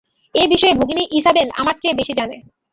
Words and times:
এ 0.35 0.43
বিষয়ে 0.47 0.77
ভগিনী 0.79 1.03
ইসাবেল 1.11 1.47
আমার 1.55 1.75
চেয়ে 1.81 1.97
বেশী 1.99 2.13
জানেন। 2.13 2.39